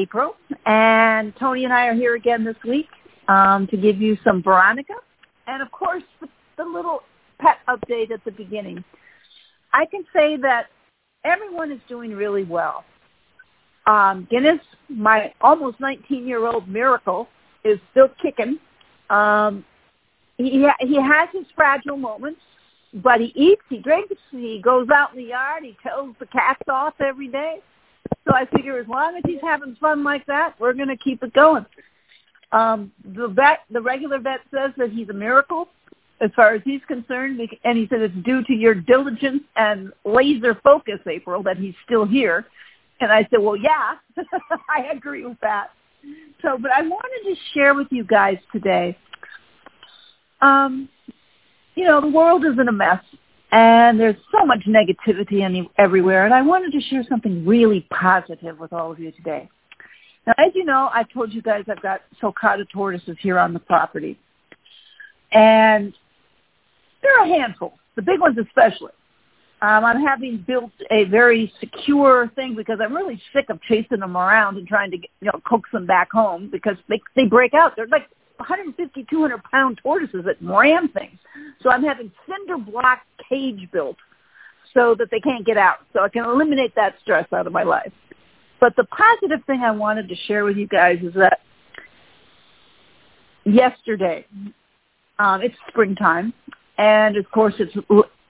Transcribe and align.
April, 0.00 0.34
and 0.66 1.34
Tony 1.36 1.64
and 1.64 1.72
I 1.72 1.86
are 1.86 1.94
here 1.94 2.14
again 2.14 2.44
this 2.44 2.56
week 2.66 2.88
um, 3.28 3.66
to 3.68 3.76
give 3.76 4.00
you 4.00 4.16
some 4.24 4.42
Veronica, 4.42 4.94
and 5.46 5.62
of 5.62 5.70
course 5.70 6.02
the, 6.20 6.28
the 6.56 6.64
little 6.64 7.00
pet 7.38 7.58
update 7.68 8.10
at 8.10 8.24
the 8.24 8.32
beginning. 8.32 8.82
I 9.72 9.84
can 9.86 10.04
say 10.14 10.36
that 10.38 10.66
everyone 11.24 11.70
is 11.70 11.80
doing 11.88 12.12
really 12.12 12.44
well. 12.44 12.84
Um, 13.86 14.26
Guinness, 14.30 14.60
my 14.88 15.32
almost 15.40 15.78
19-year-old 15.80 16.68
miracle, 16.68 17.28
is 17.64 17.78
still 17.90 18.08
kicking. 18.22 18.58
Um, 19.10 19.64
he 20.38 20.66
he 20.80 20.96
has 20.96 21.28
his 21.32 21.46
fragile 21.54 21.96
moments, 21.96 22.40
but 22.94 23.20
he 23.20 23.32
eats, 23.34 23.62
he 23.68 23.78
drinks, 23.78 24.14
he 24.30 24.60
goes 24.64 24.88
out 24.94 25.12
in 25.12 25.18
the 25.18 25.28
yard, 25.30 25.64
he 25.64 25.76
tells 25.82 26.14
the 26.18 26.26
cats 26.26 26.62
off 26.68 26.94
every 27.00 27.28
day. 27.28 27.58
So 28.26 28.34
I 28.34 28.46
figure 28.46 28.78
as 28.78 28.86
long 28.88 29.16
as 29.16 29.22
he's 29.26 29.40
having 29.42 29.76
fun 29.80 30.04
like 30.04 30.26
that, 30.26 30.54
we're 30.58 30.72
going 30.72 30.88
to 30.88 30.96
keep 30.96 31.22
it 31.22 31.32
going. 31.32 31.66
Um, 32.52 32.92
the 33.04 33.28
vet, 33.28 33.60
the 33.70 33.80
regular 33.80 34.18
vet 34.18 34.40
says 34.52 34.72
that 34.76 34.90
he's 34.90 35.08
a 35.08 35.14
miracle 35.14 35.68
as 36.20 36.30
far 36.36 36.54
as 36.54 36.60
he's 36.64 36.82
concerned, 36.86 37.40
and 37.64 37.78
he 37.78 37.86
said 37.88 38.02
it's 38.02 38.14
due 38.24 38.44
to 38.44 38.52
your 38.52 38.74
diligence 38.74 39.42
and 39.56 39.92
laser 40.04 40.54
focus, 40.62 41.00
April, 41.06 41.42
that 41.42 41.56
he's 41.56 41.74
still 41.84 42.04
here. 42.04 42.44
And 43.00 43.10
I 43.10 43.26
said, 43.30 43.40
well, 43.40 43.56
yeah, 43.56 43.94
I 44.68 44.88
agree 44.92 45.24
with 45.24 45.40
that. 45.40 45.70
So, 46.42 46.58
but 46.60 46.70
I 46.70 46.82
wanted 46.82 47.34
to 47.34 47.40
share 47.54 47.74
with 47.74 47.86
you 47.90 48.04
guys 48.04 48.36
today. 48.52 48.96
Um, 50.42 50.88
you 51.74 51.84
know, 51.84 52.00
the 52.00 52.08
world 52.08 52.44
is 52.44 52.58
in 52.58 52.68
a 52.68 52.72
mess, 52.72 53.02
and 53.52 53.98
there's 53.98 54.16
so 54.30 54.46
much 54.46 54.60
negativity 54.66 55.42
any, 55.42 55.68
everywhere, 55.78 56.24
and 56.24 56.34
I 56.34 56.42
wanted 56.42 56.72
to 56.72 56.80
share 56.82 57.04
something 57.08 57.44
really 57.46 57.86
positive 57.90 58.58
with 58.58 58.72
all 58.72 58.92
of 58.92 59.00
you 59.00 59.10
today. 59.12 59.48
Now, 60.26 60.34
as 60.38 60.52
you 60.54 60.64
know, 60.64 60.90
I 60.92 61.04
told 61.04 61.32
you 61.32 61.42
guys 61.42 61.64
I've 61.68 61.82
got 61.82 62.02
sulcata 62.22 62.68
tortoises 62.70 63.16
here 63.20 63.38
on 63.38 63.52
the 63.52 63.58
property, 63.58 64.18
and 65.32 65.92
they're 67.02 67.24
a 67.24 67.28
handful, 67.28 67.74
the 67.96 68.02
big 68.02 68.20
ones 68.20 68.36
especially. 68.38 68.92
Um, 69.62 69.84
I'm 69.84 70.00
having 70.00 70.42
built 70.46 70.72
a 70.90 71.04
very 71.04 71.52
secure 71.60 72.30
thing 72.34 72.54
because 72.54 72.78
I'm 72.82 72.94
really 72.94 73.20
sick 73.34 73.50
of 73.50 73.60
chasing 73.62 74.00
them 74.00 74.16
around 74.16 74.56
and 74.56 74.66
trying 74.66 74.90
to 74.90 74.96
get, 74.96 75.10
you 75.20 75.26
know 75.26 75.40
coax 75.46 75.68
them 75.70 75.84
back 75.84 76.10
home 76.10 76.48
because 76.50 76.76
they 76.88 77.00
they 77.14 77.26
break 77.26 77.52
out. 77.52 77.76
They're 77.76 77.86
like 77.88 78.08
150, 78.40 79.06
200 79.08 79.42
pound 79.44 79.80
tortoises 79.82 80.24
that 80.24 80.36
ram 80.40 80.88
things. 80.88 81.18
So 81.62 81.70
I'm 81.70 81.84
having 81.84 82.10
cinder 82.26 82.58
block 82.58 83.00
cage 83.28 83.68
built 83.72 83.96
so 84.74 84.94
that 84.98 85.08
they 85.10 85.20
can't 85.20 85.44
get 85.44 85.56
out. 85.56 85.78
So 85.92 86.00
I 86.02 86.08
can 86.08 86.24
eliminate 86.24 86.74
that 86.76 86.94
stress 87.02 87.26
out 87.32 87.46
of 87.46 87.52
my 87.52 87.62
life. 87.62 87.92
But 88.60 88.76
the 88.76 88.84
positive 88.84 89.44
thing 89.46 89.60
I 89.62 89.70
wanted 89.70 90.08
to 90.08 90.14
share 90.26 90.44
with 90.44 90.56
you 90.56 90.66
guys 90.66 90.98
is 91.02 91.14
that 91.14 91.40
yesterday, 93.44 94.26
um, 95.18 95.42
it's 95.42 95.56
springtime, 95.68 96.32
and 96.78 97.16
of 97.16 97.30
course 97.30 97.54
it's 97.58 97.74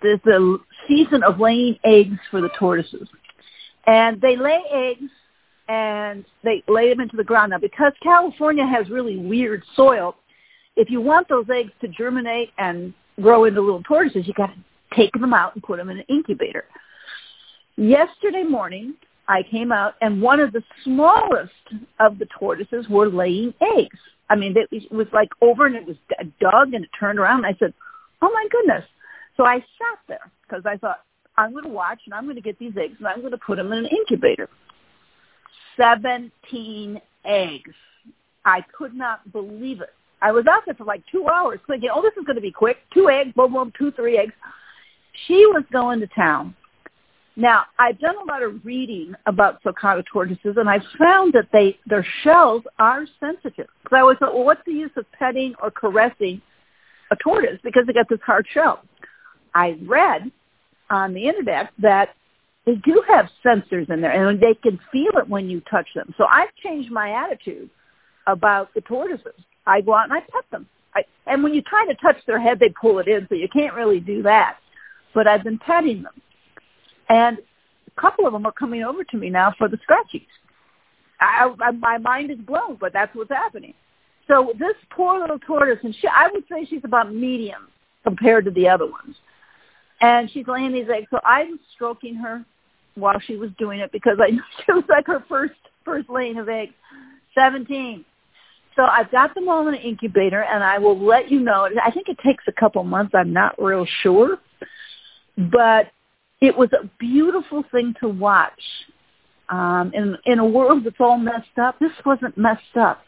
it's 0.03 0.25
the 0.25 0.59
season 0.89 1.23
of 1.23 1.41
laying 1.41 1.79
eggs 1.85 2.19
for 2.31 2.41
the 2.41 2.49
tortoises. 2.59 3.09
And 3.87 4.21
they 4.21 4.37
lay 4.37 4.61
eggs 4.73 5.11
and 5.71 6.25
they 6.43 6.65
lay 6.67 6.89
them 6.89 6.99
into 6.99 7.17
the 7.17 7.23
ground. 7.23 7.51
Now, 7.51 7.59
because 7.59 7.93
California 8.03 8.67
has 8.67 8.91
really 8.91 9.17
weird 9.17 9.63
soil, 9.77 10.17
if 10.75 10.91
you 10.91 11.01
want 11.01 11.29
those 11.29 11.47
eggs 11.49 11.71
to 11.81 11.87
germinate 11.87 12.51
and 12.59 12.93
grow 13.23 13.45
into 13.45 13.61
little 13.61 13.83
tortoises, 13.85 14.27
you 14.27 14.35
got 14.35 14.49
to 14.49 14.97
take 14.97 15.13
them 15.13 15.33
out 15.33 15.55
and 15.55 15.63
put 15.63 15.77
them 15.77 15.89
in 15.89 15.99
an 15.99 16.05
incubator. 16.09 16.65
Yesterday 17.77 18.43
morning, 18.43 18.95
I 19.29 19.45
came 19.49 19.71
out 19.71 19.95
and 20.01 20.21
one 20.21 20.41
of 20.41 20.53
the 20.53 20.63
smallest 20.83 21.53
of 22.01 22.19
the 22.19 22.27
tortoises 22.37 22.89
were 22.89 23.09
laying 23.09 23.55
eggs. 23.79 23.99
I 24.29 24.35
mean, 24.35 24.57
it 24.57 24.93
was 24.93 25.07
like 25.13 25.29
over 25.41 25.67
and 25.67 25.77
it 25.77 25.87
was 25.87 25.97
dug 26.41 26.75
and 26.75 26.85
it 26.85 26.91
turned 26.99 27.21
around. 27.21 27.45
And 27.45 27.55
I 27.55 27.57
said, 27.61 27.73
oh 28.23 28.31
my 28.33 28.47
goodness. 28.51 28.85
So 29.37 29.45
I 29.45 29.59
sat 29.59 29.99
there 30.09 30.33
because 30.43 30.65
I 30.67 30.77
thought, 30.79 31.05
I'm 31.37 31.53
going 31.53 31.65
to 31.65 31.71
watch 31.71 32.01
and 32.07 32.15
I'm 32.15 32.25
going 32.25 32.35
to 32.35 32.43
get 32.43 32.59
these 32.59 32.73
eggs 32.77 32.97
and 32.99 33.07
I'm 33.07 33.21
going 33.21 33.31
to 33.31 33.39
put 33.39 33.57
them 33.57 33.71
in 33.73 33.79
an 33.79 33.87
incubator. 33.87 34.49
17 35.81 37.01
eggs. 37.25 37.75
I 38.45 38.65
could 38.77 38.95
not 38.95 39.31
believe 39.33 39.81
it. 39.81 39.91
I 40.23 40.33
was 40.33 40.47
out 40.47 40.63
there 40.67 40.75
for 40.75 40.85
like 40.85 41.03
two 41.11 41.27
hours 41.29 41.61
thinking, 41.67 41.89
oh, 41.93 42.03
this 42.03 42.13
is 42.19 42.25
going 42.27 42.37
to 42.37 42.43
be 42.43 42.51
quick. 42.51 42.79
Two 42.93 43.09
eggs, 43.09 43.33
boom, 43.35 43.55
boom, 43.55 43.73
two, 43.79 43.91
three 43.93 44.19
eggs. 44.19 44.33
She 45.27 45.47
was 45.47 45.65
going 45.73 46.01
to 46.01 46.07
town. 46.09 46.55
Now, 47.37 47.65
I've 47.79 47.99
done 47.99 48.17
a 48.17 48.25
lot 48.25 48.43
of 48.43 48.65
reading 48.65 49.15
about 49.25 49.63
sulcata 49.63 50.05
tortoises, 50.13 50.57
and 50.57 50.69
I've 50.69 50.85
found 50.99 51.33
that 51.33 51.49
they 51.53 51.79
their 51.87 52.07
shells 52.23 52.63
are 52.79 53.07
sensitive. 53.19 53.69
Because 53.83 53.97
I 53.97 54.01
always 54.01 54.19
thought, 54.19 54.35
well, 54.35 54.45
what's 54.45 54.65
the 54.67 54.73
use 54.73 54.91
of 54.97 55.07
petting 55.13 55.55
or 55.63 55.71
caressing 55.71 56.43
a 57.11 57.17
tortoise 57.17 57.59
because 57.63 57.85
they 57.87 57.95
got 57.95 58.09
this 58.11 58.21
hard 58.27 58.47
shell? 58.53 58.83
I 59.55 59.79
read 59.87 60.31
on 60.91 61.15
the 61.15 61.29
internet 61.29 61.71
that 61.79 62.11
they 62.67 62.75
do 62.77 63.03
have 63.09 63.29
sensors 63.45 63.91
in 63.91 64.01
there 64.01 64.29
and 64.29 64.41
they 64.41 64.55
can 64.55 64.79
feel 64.93 65.13
it 65.17 65.29
when 65.29 65.49
you 65.49 65.61
touch 65.71 65.89
them. 65.95 66.15
So 66.19 66.27
I've 66.31 66.55
changed 66.63 66.91
my 66.91 67.13
attitude 67.13 67.71
about 68.27 68.73
the 68.75 68.83
tortoises. 68.83 69.41
I 69.67 69.81
go 69.81 69.95
out 69.95 70.05
and 70.05 70.13
I 70.13 70.21
pet 70.21 70.45
them. 70.51 70.67
I, 70.95 71.03
and 71.27 71.43
when 71.43 71.55
you 71.55 71.63
try 71.63 71.87
to 71.87 71.95
touch 71.95 72.17
their 72.27 72.41
head, 72.41 72.59
they 72.59 72.73
pull 72.81 72.99
it 72.99 73.09
in, 73.09 73.27
so 73.29 73.35
you 73.35 73.49
can't 73.49 73.75
really 73.75 74.01
do 74.01 74.23
that. 74.23 74.59
But 75.15 75.27
I've 75.27 75.45
been 75.45 75.59
petting 75.59 76.03
them. 76.03 76.13
And 77.09 77.39
a 77.87 78.01
couple 78.01 78.27
of 78.27 78.33
them 78.33 78.47
are 78.47 78.53
coming 78.53 78.83
over 78.83 79.05
to 79.05 79.17
me 79.17 79.31
now 79.31 79.55
for 79.57 79.69
the 79.69 79.79
scratchies. 79.79 80.27
I, 81.21 81.53
I, 81.61 81.71
my 81.73 81.99
mind 81.99 82.31
is 82.31 82.39
blown, 82.39 82.77
but 82.81 82.93
that's 82.93 83.15
what's 83.15 83.31
happening. 83.31 83.75
So 84.29 84.53
this 84.59 84.75
poor 84.91 85.19
little 85.19 85.39
tortoise, 85.39 85.81
and 85.83 85.95
she, 85.95 86.07
I 86.07 86.29
would 86.33 86.45
say 86.51 86.65
she's 86.65 86.85
about 86.85 87.13
medium 87.13 87.69
compared 88.05 88.45
to 88.45 88.51
the 88.51 88.69
other 88.69 88.87
ones 88.87 89.17
and 90.01 90.31
she's 90.31 90.47
laying 90.47 90.73
these 90.73 90.89
eggs. 90.89 91.07
So 91.11 91.21
I 91.25 91.45
was 91.45 91.59
stroking 91.75 92.15
her 92.17 92.45
while 92.95 93.21
she 93.21 93.37
was 93.37 93.51
doing 93.59 93.81
it 93.81 93.93
because 93.93 94.19
I 94.21 94.31
knew 94.33 94.43
she 94.65 94.73
was 94.73 94.85
like 94.89 95.07
her 95.07 95.25
first 95.29 95.55
first 95.85 96.09
laying 96.09 96.39
of 96.39 96.49
eggs. 96.49 96.75
Seventeen. 97.35 98.05
So 98.77 98.83
I've 98.85 99.11
got 99.11 99.35
them 99.35 99.49
all 99.49 99.67
in 99.69 99.75
an 99.75 99.81
incubator, 99.81 100.43
and 100.43 100.63
I 100.63 100.79
will 100.79 100.99
let 100.99 101.31
you 101.31 101.41
know. 101.41 101.69
I 101.85 101.91
think 101.91 102.09
it 102.09 102.19
takes 102.25 102.45
a 102.47 102.53
couple 102.53 102.83
months. 102.85 103.13
I'm 103.15 103.33
not 103.33 103.61
real 103.61 103.87
sure, 104.03 104.39
but 105.37 105.91
it 106.41 106.57
was 106.57 106.71
a 106.73 106.89
beautiful 106.99 107.65
thing 107.71 107.95
to 108.01 108.09
watch. 108.09 108.63
Um, 109.49 109.91
in 109.95 110.17
in 110.27 110.39
a 110.39 110.47
world 110.47 110.85
that's 110.85 111.01
all 111.01 111.19
messed 111.19 111.59
up, 111.61 111.79
this 111.81 111.91
wasn't 112.07 112.39
messed 112.39 112.77
up. 112.79 113.03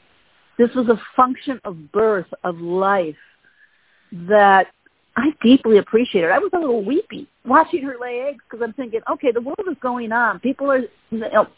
This 0.59 0.71
was 0.75 0.89
a 0.89 1.01
function 1.17 1.61
of 1.65 1.93
birth, 1.93 2.27
of 2.45 2.59
life, 2.59 3.17
that 4.13 4.67
I 5.17 5.31
deeply 5.43 5.79
appreciate 5.79 6.25
it. 6.25 6.31
I 6.31 6.39
was 6.39 6.51
a 6.55 6.59
little 6.59 6.85
weepy 6.85 7.29
watching 7.45 7.83
her 7.83 7.97
lay 8.01 8.21
eggs 8.29 8.43
because 8.49 8.65
I'm 8.65 8.73
thinking, 8.73 9.01
okay, 9.11 9.31
the 9.31 9.41
world 9.41 9.67
is 9.71 9.77
going 9.83 10.11
on. 10.13 10.41
People 10.41 10.71
are, 10.71 10.81
you 11.11 11.19
know, 11.19 11.49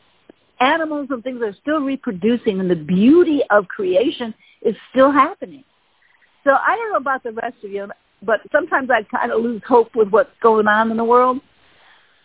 animals 0.61 1.09
and 1.11 1.23
things 1.23 1.41
are 1.43 1.55
still 1.61 1.81
reproducing, 1.81 2.61
and 2.61 2.71
the 2.71 2.77
beauty 2.77 3.43
of 3.51 3.69
creation 3.69 4.35
is 4.63 4.75
still 4.91 5.13
happening. 5.13 5.65
So 6.43 6.53
I 6.53 6.77
don't 6.77 6.91
know 6.91 6.99
about 6.99 7.23
the 7.23 7.33
rest 7.33 7.57
of 7.65 7.71
you, 7.71 7.89
but 8.23 8.41
sometimes 8.53 8.91
I 8.91 9.03
kind 9.05 9.31
of 9.31 9.43
lose 9.43 9.63
hope 9.67 9.95
with 9.95 10.09
what's 10.09 10.31
going 10.43 10.67
on 10.67 10.91
in 10.91 10.97
the 10.97 11.05
world. 11.05 11.41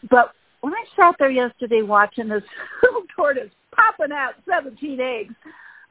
But 0.10 0.34
when 0.62 0.74
I 0.74 0.84
sat 0.96 1.16
there 1.20 1.30
yesterday 1.30 1.82
watching 1.82 2.28
this 2.28 2.44
little 2.84 3.04
tortoise 3.16 3.52
popping 3.74 4.14
out 4.14 4.34
17 4.50 5.00
eggs, 5.00 5.34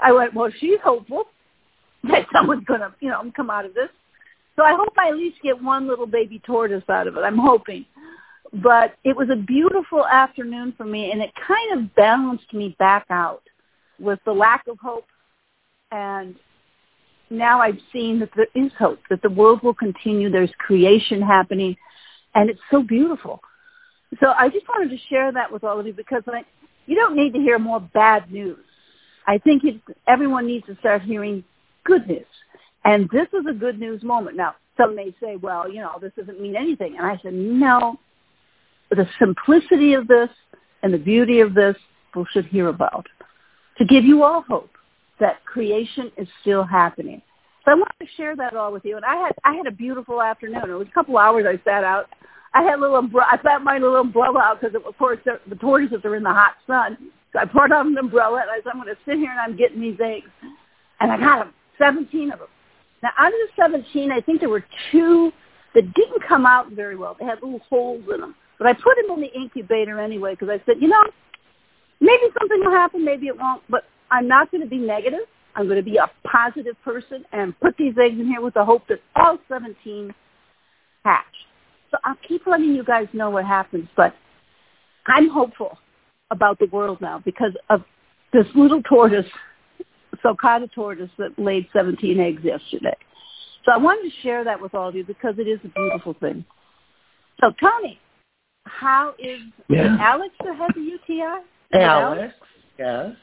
I 0.01 0.12
went, 0.12 0.35
well, 0.35 0.51
she's 0.59 0.79
hopeful 0.83 1.25
that 2.05 2.27
someone's 2.33 2.65
going 2.65 2.81
to, 2.81 2.93
you 3.01 3.11
know, 3.11 3.23
come 3.35 3.51
out 3.51 3.65
of 3.65 3.75
this. 3.75 3.89
So 4.59 4.65
I 4.65 4.75
hope 4.75 4.93
I 4.99 5.11
at 5.11 5.17
least 5.17 5.37
get 5.41 5.63
one 5.63 5.87
little 5.87 6.07
baby 6.07 6.43
tortoise 6.45 6.83
out 6.89 7.07
of 7.07 7.17
it. 7.17 7.21
I'm 7.21 7.39
hoping. 7.39 7.87
But 8.53 8.97
it 9.05 9.17
was 9.17 9.29
a 9.31 9.37
beautiful 9.37 10.05
afternoon 10.05 10.75
for 10.77 10.85
me, 10.85 11.13
and 11.13 11.23
it 11.23 11.31
kind 11.47 11.79
of 11.79 11.95
balanced 11.95 12.53
me 12.53 12.75
back 12.81 13.07
out 13.09 13.43
with 14.01 14.19
the 14.25 14.33
lack 14.33 14.67
of 14.67 14.77
hope. 14.81 15.07
And 15.93 16.35
now 17.31 17.61
I've 17.61 17.79
seen 17.93 18.19
that 18.19 18.31
there 18.35 18.49
is 18.57 18.73
hope, 18.77 18.99
that 19.11 19.23
the 19.23 19.31
world 19.31 19.63
will 19.63 19.75
continue. 19.75 20.29
There's 20.29 20.51
creation 20.59 21.23
happening, 21.23 21.77
and 22.35 22.51
it's 22.51 22.61
so 22.69 22.83
beautiful. 22.83 23.41
So 24.19 24.33
I 24.37 24.49
just 24.49 24.67
wanted 24.69 24.91
to 24.91 24.99
share 25.09 25.31
that 25.31 25.53
with 25.53 25.63
all 25.63 25.79
of 25.79 25.87
you 25.87 25.93
because 25.93 26.25
I, 26.27 26.43
you 26.87 26.97
don't 26.97 27.15
need 27.15 27.33
to 27.35 27.39
hear 27.39 27.61
more 27.61 27.79
bad 27.79 28.33
news. 28.33 28.59
I 29.25 29.39
think 29.39 29.63
it, 29.63 29.81
everyone 30.09 30.49
needs 30.49 30.67
to 30.67 30.77
start 30.81 31.03
hearing 31.03 31.45
good 31.85 32.09
news. 32.09 32.27
And 32.85 33.09
this 33.11 33.29
is 33.33 33.45
a 33.49 33.53
good 33.53 33.79
news 33.79 34.03
moment. 34.03 34.37
Now, 34.37 34.55
some 34.77 34.95
may 34.95 35.15
say, 35.21 35.37
well, 35.37 35.71
you 35.71 35.81
know, 35.81 35.99
this 36.01 36.13
doesn't 36.17 36.41
mean 36.41 36.57
anything. 36.57 36.97
And 36.97 37.07
I 37.07 37.19
said, 37.23 37.35
no, 37.35 37.99
the 38.91 39.07
simplicity 39.19 39.95
of 39.95 40.09
this 40.09 40.31
and 40.83 40.95
the 40.95 40.99
beauty 40.99 41.41
of 41.41 41.55
this 41.55 41.77
people 42.19 42.27
should 42.33 42.47
hear 42.47 42.69
about 42.69 43.07
to 43.77 43.85
give 43.85 44.05
you 44.05 44.23
all 44.23 44.43
hope 44.43 44.71
that 45.21 45.45
creation 45.45 46.11
is 46.17 46.29
still 46.41 46.65
happening. 46.65 47.23
So 47.65 47.73
I 47.73 47.75
wanted 47.75 47.99
to 48.01 48.07
share 48.17 48.37
that 48.37 48.55
all 48.55 48.73
with 48.73 48.85
you. 48.85 48.97
And 48.97 49.05
I 49.05 49.17
had 49.17 49.33
I 49.45 49.55
had 49.55 49.67
a 49.67 49.71
beautiful 49.71 50.23
afternoon. 50.23 50.63
It 50.65 50.73
was 50.73 50.89
a 50.89 50.95
couple 50.95 51.19
hours 51.19 51.45
I 51.47 51.61
sat 51.65 51.85
out. 51.85 52.07
I 52.55 52.63
had 52.63 52.79
a 52.79 52.81
little 52.81 52.97
umbrella. 52.97 53.29
I 53.31 53.43
sat 53.43 53.63
my 53.63 53.79
little 53.79 53.97
umbrella 53.97 54.41
out 54.41 54.61
because, 54.61 54.75
of 54.75 54.97
course, 54.97 55.19
the, 55.25 55.55
tortoises 55.57 56.01
are 56.05 56.17
in 56.17 56.23
the 56.23 56.33
hot 56.33 56.55
sun. 56.67 56.97
So 57.33 57.41
I 57.41 57.45
brought 57.45 57.73
out 57.73 57.87
an 57.87 57.99
umbrella 57.99 58.41
and 58.41 58.51
I 58.51 58.57
said, 58.57 58.73
I'm 58.73 58.83
going 58.83 58.95
to 58.95 59.01
sit 59.05 59.19
here 59.19 59.31
and 59.31 59.39
I'm 59.39 59.57
getting 59.57 59.81
these 59.81 59.99
eggs. 60.03 60.31
And 61.01 61.13
I 61.13 61.19
got 61.19 61.41
them, 61.41 61.53
17 61.77 62.33
of 62.33 62.39
them. 62.39 62.49
Now, 63.03 63.11
out 63.19 63.29
of 63.29 63.33
the 63.33 63.62
17, 63.62 64.11
I 64.11 64.21
think 64.21 64.41
there 64.41 64.49
were 64.49 64.65
two 64.91 65.33
that 65.75 65.95
didn't 65.95 66.23
come 66.27 66.47
out 66.47 66.73
very 66.73 66.97
well. 66.97 67.17
They 67.19 67.25
had 67.25 67.43
little 67.43 67.61
holes 67.69 68.03
in 68.12 68.21
them. 68.21 68.35
But 68.59 68.67
I 68.67 68.73
put 68.73 68.97
them 68.97 69.15
in 69.15 69.21
the 69.21 69.33
incubator 69.33 70.00
anyway 70.00 70.33
because 70.33 70.49
I 70.49 70.61
said, 70.67 70.81
you 70.81 70.89
know, 70.89 71.03
maybe 72.00 72.25
something 72.39 72.61
will 72.61 72.73
happen, 72.73 73.05
maybe 73.05 73.29
it 73.29 73.39
won't, 73.39 73.62
but 73.69 73.85
I'm 74.11 74.27
not 74.27 74.50
going 74.50 74.62
to 74.62 74.69
be 74.69 74.79
negative. 74.79 75.21
I'm 75.55 75.67
going 75.67 75.77
to 75.77 75.91
be 75.91 75.97
a 75.97 76.11
positive 76.27 76.77
person 76.85 77.25
and 77.33 77.59
put 77.61 77.77
these 77.77 77.95
eggs 78.00 78.19
in 78.19 78.27
here 78.27 78.41
with 78.41 78.55
the 78.55 78.65
hope 78.65 78.87
that 78.89 79.00
all 79.17 79.39
17 79.49 80.15
hatch. 81.05 81.25
So 81.91 81.99
I'll 82.05 82.17
keep 82.27 82.47
letting 82.47 82.75
you 82.75 82.85
guys 82.85 83.09
know 83.12 83.31
what 83.31 83.45
happens, 83.45 83.89
but 83.97 84.15
I'm 85.06 85.29
hopeful 85.29 85.79
about 86.31 86.59
the 86.59 86.67
world 86.67 87.00
now 87.00 87.21
because 87.25 87.53
of 87.71 87.83
this 88.33 88.47
little 88.55 88.83
tortoise, 88.83 89.27
sulcata 90.25 90.70
tortoise 90.73 91.11
that 91.19 91.38
laid 91.38 91.69
17 91.73 92.19
eggs 92.20 92.43
yesterday. 92.44 92.97
So 93.65 93.73
I 93.73 93.76
wanted 93.76 94.11
to 94.11 94.17
share 94.23 94.44
that 94.44 94.61
with 94.61 94.75
all 94.75 94.88
of 94.88 94.94
you 94.94 95.05
because 95.05 95.35
it 95.38 95.49
is 95.49 95.61
a 95.65 95.69
beautiful 95.69 96.15
thing. 96.20 96.44
So 97.41 97.53
Tony, 97.61 97.99
how 98.65 99.15
is 99.19 99.41
yeah. 99.69 99.97
Alex 100.00 100.35
that 100.44 100.56
had 100.56 100.70
the 100.75 100.81
UTI? 100.81 101.23
Alex, 101.23 101.44
Alex, 101.75 102.35
yes. 102.79 103.17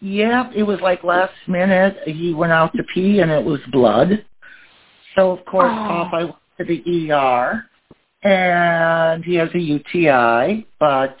Yeah, 0.00 0.50
it 0.54 0.62
was 0.62 0.80
like 0.80 1.02
last 1.02 1.34
minute. 1.46 1.96
He 2.06 2.32
went 2.32 2.52
out 2.52 2.72
to 2.74 2.82
pee 2.94 3.20
and 3.20 3.30
it 3.30 3.44
was 3.44 3.60
blood. 3.72 4.24
So 5.16 5.32
of 5.32 5.44
course, 5.44 5.72
oh. 5.72 5.92
off 5.92 6.12
I 6.12 6.24
went 6.24 6.36
to 6.58 6.64
the 6.64 7.12
ER, 7.12 7.64
and 8.22 9.24
he 9.24 9.34
has 9.34 9.48
a 9.54 9.58
UTI. 9.58 10.66
But 10.78 11.16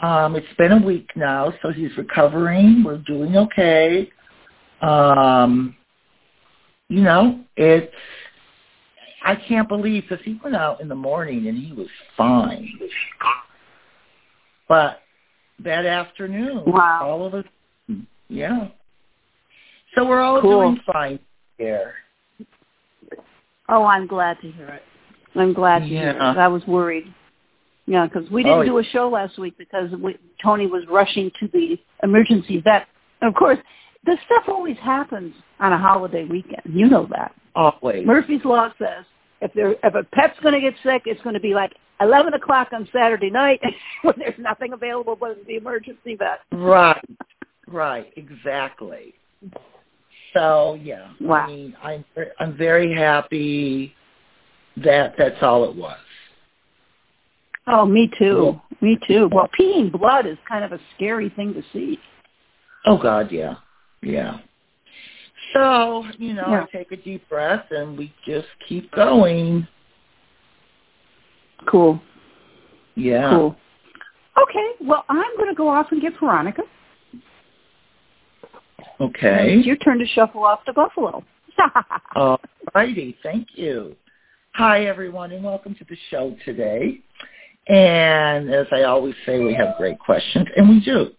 um, 0.00 0.36
it's 0.36 0.46
been 0.56 0.72
a 0.72 0.84
week 0.84 1.10
now, 1.16 1.52
so 1.62 1.70
he's 1.70 1.96
recovering. 1.96 2.84
We're 2.84 2.98
doing 2.98 3.36
okay. 3.36 4.10
Um, 4.80 5.76
you 6.88 7.02
know, 7.02 7.40
it's 7.56 7.92
I 9.24 9.34
can't 9.34 9.68
believe 9.68 10.04
because 10.08 10.24
he 10.24 10.38
went 10.42 10.54
out 10.54 10.80
in 10.80 10.88
the 10.88 10.94
morning 10.94 11.48
and 11.48 11.58
he 11.58 11.72
was 11.72 11.88
fine. 12.16 12.68
But 14.68 15.00
that 15.64 15.84
afternoon, 15.84 16.62
wow. 16.66 17.00
all 17.02 17.26
of 17.26 17.34
us, 17.34 17.44
yeah. 18.28 18.68
So 19.94 20.06
we're 20.06 20.20
all 20.20 20.40
cool. 20.40 20.62
doing 20.62 20.80
fine 20.92 21.18
here. 21.56 21.94
Oh, 23.68 23.84
I'm 23.84 24.06
glad 24.06 24.40
to 24.42 24.50
hear 24.50 24.68
it. 24.68 24.82
I'm 25.34 25.52
glad 25.52 25.80
to 25.80 25.86
yeah. 25.86 26.00
hear 26.00 26.10
it. 26.10 26.38
I 26.38 26.48
was 26.48 26.64
worried. 26.66 27.12
Yeah, 27.88 28.06
because 28.06 28.30
we 28.30 28.42
didn't 28.42 28.58
oh, 28.58 28.64
do 28.64 28.78
a 28.78 28.84
show 28.84 29.08
last 29.08 29.38
week 29.38 29.56
because 29.56 29.90
we, 29.92 30.18
Tony 30.42 30.66
was 30.66 30.84
rushing 30.90 31.30
to 31.40 31.48
the 31.54 31.78
emergency 32.02 32.60
vet. 32.60 32.86
Of 33.22 33.34
course, 33.34 33.58
this 34.04 34.18
stuff 34.26 34.44
always 34.46 34.76
happens 34.76 35.34
on 35.58 35.72
a 35.72 35.78
holiday 35.78 36.24
weekend. 36.24 36.62
You 36.66 36.86
know 36.86 37.08
that. 37.12 37.34
Always. 37.54 38.06
Murphy's 38.06 38.44
Law 38.44 38.68
says 38.78 39.06
if 39.40 39.52
there 39.54 39.72
if 39.72 39.94
a 39.94 40.04
pet's 40.12 40.38
going 40.40 40.54
to 40.54 40.60
get 40.60 40.74
sick, 40.82 41.02
it's 41.06 41.20
going 41.22 41.32
to 41.32 41.40
be 41.40 41.54
like 41.54 41.72
11 42.02 42.34
o'clock 42.34 42.68
on 42.72 42.86
Saturday 42.92 43.30
night 43.30 43.60
when 44.02 44.14
there's 44.18 44.38
nothing 44.38 44.74
available 44.74 45.16
but 45.16 45.38
the 45.46 45.56
emergency 45.56 46.14
vet. 46.14 46.40
Right. 46.52 47.02
Right. 47.66 48.12
Exactly. 48.16 49.14
So 50.34 50.78
yeah, 50.82 51.12
wow. 51.20 51.46
I 51.46 51.46
mean, 51.46 51.76
I'm 51.82 52.04
I'm 52.38 52.56
very 52.56 52.94
happy 52.94 53.94
that 54.76 55.14
that's 55.16 55.42
all 55.42 55.64
it 55.64 55.74
was. 55.74 55.98
Oh, 57.68 57.84
me 57.84 58.10
too. 58.18 58.60
Me 58.80 58.98
too. 59.06 59.28
Well, 59.30 59.48
peeing 59.58 59.92
blood 59.92 60.26
is 60.26 60.38
kind 60.48 60.64
of 60.64 60.72
a 60.72 60.80
scary 60.94 61.30
thing 61.30 61.52
to 61.54 61.62
see. 61.72 61.98
Oh 62.86 62.96
God, 62.96 63.30
yeah, 63.30 63.56
yeah. 64.02 64.38
So 65.52 66.04
you 66.18 66.34
know, 66.34 66.46
yeah. 66.48 66.64
I 66.72 66.76
take 66.76 66.92
a 66.92 66.96
deep 66.96 67.28
breath 67.28 67.66
and 67.70 67.98
we 67.98 68.12
just 68.24 68.46
keep 68.68 68.90
going. 68.92 69.66
Cool. 71.66 72.00
Yeah. 72.94 73.30
Cool. 73.30 73.56
Okay. 74.42 74.70
Well, 74.80 75.04
I'm 75.08 75.36
going 75.36 75.48
to 75.48 75.54
go 75.54 75.68
off 75.68 75.88
and 75.90 76.00
get 76.00 76.12
Veronica. 76.20 76.62
Okay. 79.00 79.56
It's 79.56 79.66
your 79.66 79.76
turn 79.76 79.98
to 79.98 80.06
shuffle 80.06 80.44
off 80.44 80.64
to 80.64 80.72
Buffalo. 80.72 81.24
All 82.14 82.40
righty. 82.74 83.16
Thank 83.22 83.48
you. 83.54 83.96
Hi, 84.54 84.86
everyone, 84.86 85.32
and 85.32 85.44
welcome 85.44 85.74
to 85.76 85.84
the 85.88 85.96
show 86.10 86.36
today. 86.44 87.00
And 87.68 88.50
as 88.50 88.66
I 88.72 88.84
always 88.84 89.14
say, 89.26 89.40
we 89.40 89.52
have 89.54 89.76
great 89.76 89.98
questions, 89.98 90.46
and 90.56 90.66
we 90.68 90.80
do. 90.80 91.10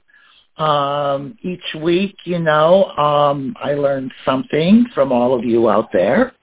Um, 0.63 1.37
each 1.41 1.75
week, 1.81 2.15
you 2.25 2.39
know, 2.39 2.85
um, 2.97 3.55
I 3.61 3.75
learn 3.75 4.09
something 4.25 4.85
from 4.93 5.11
all 5.11 5.37
of 5.37 5.45
you 5.45 5.69
out 5.69 5.89
there. 5.93 6.33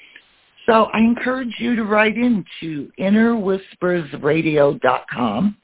So 0.67 0.85
I 0.93 0.99
encourage 0.99 1.55
you 1.59 1.75
to 1.77 1.85
write 1.85 2.17
in 2.17 2.45
to 2.61 2.91
innerwhispersradio.com, 2.99 5.57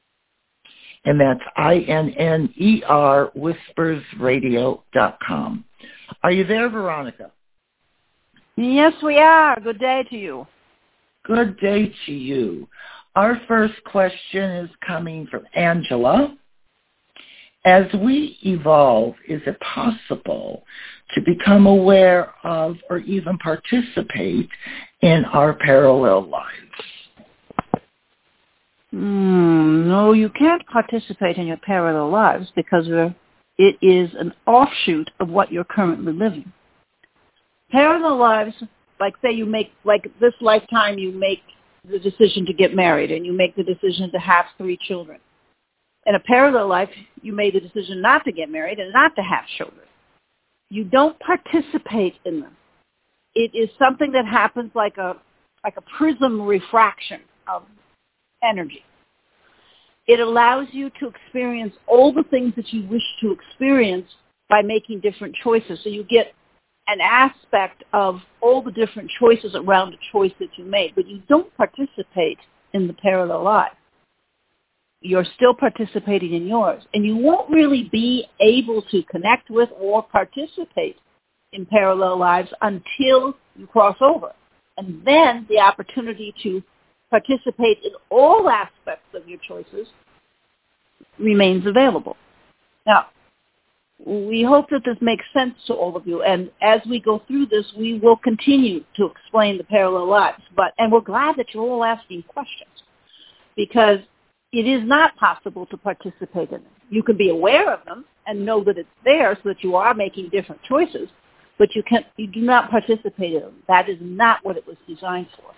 and 1.05 1.21
that's 1.21 1.41
I-N-N-E-R 1.57 3.33
whispersradio.com. 3.37 5.65
Are 6.23 6.31
you 6.31 6.45
there, 6.45 6.69
Veronica? 6.69 7.33
Yes, 8.57 8.93
we 9.03 9.19
are. 9.19 9.59
Good 9.61 9.81
day 9.81 10.05
to 10.11 10.17
you. 10.17 10.47
Good 11.25 11.59
day 11.59 11.93
to 12.07 12.13
you. 12.13 12.69
Our 13.15 13.39
first 13.47 13.75
question 13.85 14.51
is 14.51 14.71
coming 14.87 15.27
from 15.27 15.47
Angela. 15.55 16.35
As 17.65 17.85
we 17.95 18.39
evolve, 18.43 19.15
is 19.29 19.43
it 19.47 19.61
possible 19.61 20.65
to 21.15 21.21
become 21.21 21.67
aware 21.67 22.33
of 22.43 22.77
or 22.89 22.99
even 22.99 23.37
participate 23.39 24.49
in 25.03 25.25
our 25.27 25.53
parallel 25.53 26.29
lives? 26.29 26.57
Mm, 28.95 29.87
no, 29.87 30.13
you 30.13 30.31
can't 30.31 30.67
participate 30.67 31.37
in 31.37 31.47
your 31.47 31.59
parallel 31.59 32.11
lives 32.11 32.51
because 32.57 32.87
it 33.59 33.77
is 33.83 34.11
an 34.19 34.33
offshoot 34.47 35.11
of 35.21 35.29
what 35.29 35.53
you're 35.53 35.65
currently 35.65 36.15
living. 36.15 36.51
Parallel 37.71 38.19
lives, 38.19 38.55
like 38.99 39.15
say 39.23 39.33
you 39.33 39.45
make, 39.47 39.71
like 39.85 40.11
this 40.19 40.35
lifetime 40.41 40.99
you 40.99 41.13
make 41.13 41.43
the 41.89 41.99
decision 41.99 42.47
to 42.47 42.53
get 42.53 42.77
married 42.77 43.11
and 43.11 43.27
you 43.27 43.33
make 43.33 43.57
the 43.57 43.65
decision 43.65 44.11
to 44.13 44.19
have 44.19 44.47
three 44.57 44.79
children. 44.87 45.19
In 46.07 46.15
a 46.15 46.21
parallel 46.21 46.69
life, 46.69 46.91
you 47.23 47.33
made 47.33 47.55
the 47.55 47.61
decision 47.61 48.01
not 48.01 48.25
to 48.25 48.33
get 48.33 48.51
married 48.51 48.79
and 48.79 48.93
not 48.93 49.15
to 49.17 49.23
have 49.23 49.45
children. 49.59 49.87
You 50.71 50.85
don't 50.85 51.19
participate 51.21 52.15
in 52.25 52.41
them. 52.41 52.57
It 53.35 53.51
is 53.55 53.69
something 53.79 54.13
that 54.13 54.27
happens 54.27 54.71
like 54.75 54.97
a 54.99 55.17
like 55.65 55.77
a 55.77 55.83
prism 55.97 56.43
refraction 56.43 57.21
of 57.47 57.63
energy. 58.43 58.85
It 60.09 60.19
allows 60.19 60.67
you 60.73 60.91
to 61.01 61.09
experience 61.09 61.75
all 61.87 62.13
the 62.13 62.25
things 62.25 62.53
that 62.57 62.73
you 62.73 62.87
wish 62.89 63.03
to 63.21 63.33
experience 63.33 64.09
by 64.49 64.63
making 64.63 65.01
different 65.01 65.37
choices. 65.43 65.79
So 65.85 65.89
you 65.89 66.03
get 66.05 66.33
an 66.89 67.01
aspect 67.01 67.85
of 67.93 68.21
all 68.41 68.63
the 68.63 68.73
different 68.73 69.11
choices 69.19 69.55
around 69.55 69.93
the 69.93 69.99
choice 70.11 70.33
that 70.41 70.49
you 70.57 70.65
made, 70.65 70.95
but 70.95 71.07
you 71.07 71.23
don't 71.29 71.55
participate 71.57 72.39
in 72.73 72.87
the 72.87 72.93
parallel 72.95 73.43
life. 73.43 73.73
You're 75.01 75.27
still 75.37 75.55
participating 75.55 76.35
in 76.35 76.47
yours, 76.47 76.83
and 76.95 77.05
you 77.05 77.17
won't 77.17 77.51
really 77.51 77.89
be 77.91 78.27
able 78.41 78.83
to 78.83 79.03
connect 79.05 79.51
with 79.51 79.69
or 79.79 80.03
participate 80.03 80.97
in 81.53 81.67
parallel 81.67 82.19
lives 82.19 82.51
until 82.63 83.37
you 83.57 83.67
cross 83.67 83.97
over. 84.01 84.33
And 84.79 85.05
then 85.05 85.47
the 85.49 85.59
opportunity 85.59 86.35
to 86.43 86.63
participate 87.11 87.79
in 87.85 87.93
all 88.11 88.49
aspects 88.49 89.09
of 89.15 89.29
your 89.29 89.39
choices 89.47 89.87
remains 91.19 91.67
available. 91.67 92.17
Now, 92.87 93.07
we 94.07 94.43
hope 94.43 94.69
that 94.71 94.83
this 94.85 94.97
makes 95.01 95.25
sense 95.33 95.55
to 95.67 95.75
all 95.75 95.97
of 95.97 96.07
you. 96.07 96.23
And 96.23 96.51
as 96.61 96.81
we 96.89 97.01
go 97.01 97.23
through 97.27 97.47
this, 97.47 97.67
we 97.77 97.99
will 97.99 98.17
continue 98.17 98.85
to 98.97 99.07
explain 99.07 99.59
the 99.59 99.65
parallel 99.65 100.09
lives. 100.09 100.43
But 100.57 100.73
and 100.79 100.91
we're 100.91 101.01
glad 101.01 101.37
that 101.37 101.47
you're 101.53 101.63
all 101.63 101.85
asking 101.85 102.25
questions 102.25 102.71
because 103.57 103.99
it 104.53 104.67
is 104.67 104.83
not 104.87 105.17
possible 105.17 105.67
to 105.67 105.77
participate 105.77 106.51
in 106.51 106.63
them. 106.63 106.73
You 106.91 107.03
can 107.03 107.17
be 107.17 107.31
aware 107.31 107.73
of 107.73 107.85
them 107.85 108.05
and 108.27 108.45
know 108.45 108.63
that 108.65 108.79
it's 108.79 108.89
there 109.05 109.35
so 109.43 109.49
that 109.49 109.63
you 109.63 109.77
are 109.77 109.95
making 109.95 110.29
different 110.31 110.63
choices, 110.63 111.09
but 111.59 111.75
you 111.75 111.83
can 111.83 112.05
you 112.17 112.27
do 112.27 112.41
not 112.41 112.71
participate 112.71 113.35
in 113.35 113.41
them. 113.41 113.63
That 113.69 113.89
is 113.89 113.99
not 114.01 114.45
what 114.45 114.57
it 114.57 114.67
was 114.67 114.77
designed 114.89 115.29
for. 115.37 115.53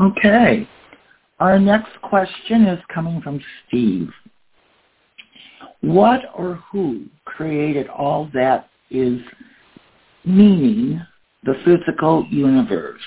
Okay. 0.00 0.68
Our 1.40 1.58
next 1.58 2.00
question 2.02 2.64
is 2.66 2.80
coming 2.92 3.20
from 3.20 3.40
Steve. 3.66 4.10
What 5.80 6.20
or 6.34 6.56
who 6.70 7.06
created 7.24 7.88
all 7.88 8.28
that 8.34 8.68
is 8.90 9.20
meaning 10.24 11.00
the 11.44 11.54
physical 11.64 12.26
universe? 12.30 13.00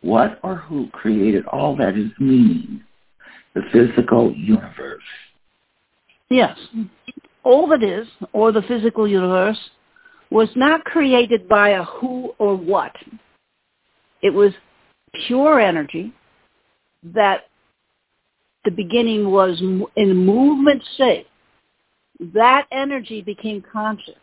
What 0.00 0.40
or 0.42 0.56
who 0.56 0.88
created 0.90 1.46
all 1.46 1.76
that 1.76 1.96
is 1.96 2.10
meaning 2.18 2.82
the 3.54 3.62
physical 3.72 4.32
universe. 4.34 5.02
Yes. 6.30 6.56
All 7.44 7.66
that 7.68 7.82
is, 7.82 8.06
or 8.32 8.52
the 8.52 8.62
physical 8.62 9.06
universe, 9.06 9.58
was 10.30 10.48
not 10.56 10.84
created 10.84 11.48
by 11.48 11.70
a 11.70 11.84
who 11.84 12.32
or 12.38 12.56
what. 12.56 12.92
It 14.22 14.30
was 14.30 14.52
pure 15.26 15.60
energy 15.60 16.12
that 17.02 17.42
the 18.64 18.70
beginning 18.70 19.30
was 19.30 19.60
in 19.96 20.16
movement 20.16 20.82
state. 20.94 21.26
That 22.34 22.66
energy 22.70 23.20
became 23.22 23.62
conscious. 23.72 24.14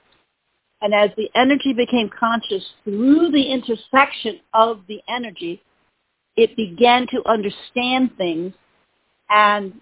And 0.81 0.93
as 0.93 1.09
the 1.17 1.29
energy 1.35 1.73
became 1.73 2.09
conscious 2.17 2.63
through 2.85 3.31
the 3.31 3.51
intersection 3.51 4.39
of 4.53 4.81
the 4.87 5.01
energy, 5.09 5.61
it 6.37 6.55
began 6.55 7.05
to 7.07 7.21
understand 7.27 8.11
things 8.17 8.53
and 9.29 9.73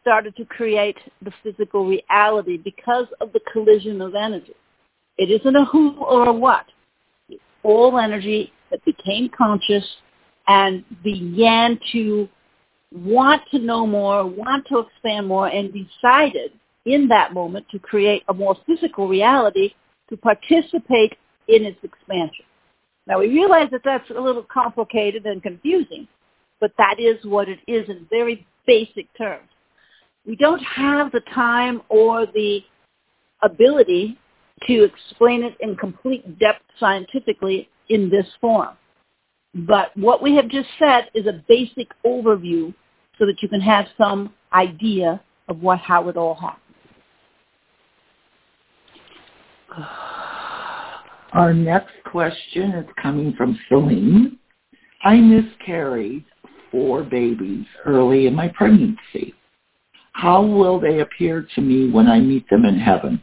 started 0.00 0.36
to 0.36 0.44
create 0.44 0.96
the 1.22 1.32
physical 1.42 1.84
reality 1.86 2.56
because 2.56 3.06
of 3.20 3.32
the 3.32 3.40
collision 3.52 4.00
of 4.00 4.14
energy. 4.14 4.54
It 5.16 5.30
isn't 5.30 5.56
a 5.56 5.64
who 5.64 5.96
or 5.98 6.28
a 6.28 6.32
what. 6.32 6.66
It's 7.28 7.42
all 7.64 7.98
energy 7.98 8.52
that 8.70 8.84
became 8.84 9.28
conscious 9.36 9.84
and 10.46 10.84
began 11.02 11.80
to 11.92 12.28
want 12.92 13.42
to 13.50 13.58
know 13.58 13.84
more, 13.84 14.24
want 14.24 14.66
to 14.68 14.78
expand 14.78 15.26
more, 15.26 15.48
and 15.48 15.72
decided 15.72 16.52
in 16.88 17.08
that 17.08 17.34
moment 17.34 17.66
to 17.70 17.78
create 17.78 18.22
a 18.28 18.34
more 18.34 18.56
physical 18.66 19.08
reality 19.08 19.74
to 20.08 20.16
participate 20.16 21.16
in 21.48 21.64
its 21.64 21.78
expansion. 21.82 22.44
Now 23.06 23.20
we 23.20 23.28
realize 23.28 23.68
that 23.72 23.82
that's 23.84 24.08
a 24.10 24.20
little 24.20 24.46
complicated 24.52 25.24
and 25.26 25.42
confusing, 25.42 26.06
but 26.60 26.72
that 26.78 26.98
is 26.98 27.16
what 27.24 27.48
it 27.48 27.58
is 27.66 27.88
in 27.88 28.06
very 28.10 28.46
basic 28.66 29.06
terms. 29.16 29.48
We 30.26 30.36
don't 30.36 30.62
have 30.62 31.10
the 31.12 31.22
time 31.34 31.80
or 31.88 32.26
the 32.26 32.60
ability 33.42 34.18
to 34.66 34.84
explain 34.84 35.42
it 35.42 35.56
in 35.60 35.76
complete 35.76 36.38
depth 36.38 36.62
scientifically 36.78 37.68
in 37.88 38.10
this 38.10 38.26
form. 38.40 38.76
But 39.54 39.96
what 39.96 40.22
we 40.22 40.34
have 40.36 40.48
just 40.48 40.68
said 40.78 41.10
is 41.14 41.26
a 41.26 41.42
basic 41.48 41.88
overview 42.04 42.74
so 43.18 43.26
that 43.26 43.42
you 43.42 43.48
can 43.48 43.60
have 43.60 43.86
some 43.96 44.34
idea 44.52 45.20
of 45.48 45.62
what 45.62 45.78
how 45.78 46.08
it 46.08 46.16
all 46.16 46.34
happened. 46.34 46.67
Our 51.32 51.52
next 51.52 51.92
question 52.10 52.72
is 52.72 52.86
coming 53.00 53.34
from 53.34 53.58
Celine. 53.68 54.38
I 55.02 55.16
miscarried 55.16 56.24
four 56.70 57.02
babies 57.02 57.66
early 57.84 58.26
in 58.26 58.34
my 58.34 58.48
pregnancy. 58.48 59.34
How 60.12 60.42
will 60.42 60.80
they 60.80 61.00
appear 61.00 61.46
to 61.54 61.60
me 61.60 61.90
when 61.90 62.08
I 62.08 62.18
meet 62.18 62.48
them 62.50 62.64
in 62.64 62.78
heaven? 62.78 63.22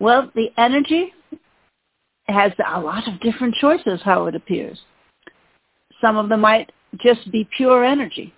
Well, 0.00 0.30
the 0.34 0.48
energy 0.58 1.12
has 2.24 2.52
a 2.74 2.80
lot 2.80 3.06
of 3.08 3.20
different 3.20 3.54
choices 3.60 4.00
how 4.04 4.26
it 4.26 4.34
appears. 4.34 4.78
Some 6.00 6.16
of 6.16 6.28
them 6.28 6.40
might 6.40 6.72
just 6.98 7.30
be 7.30 7.48
pure 7.56 7.84
energy. 7.84 8.34